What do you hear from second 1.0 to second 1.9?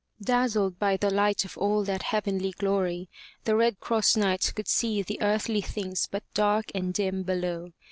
light of all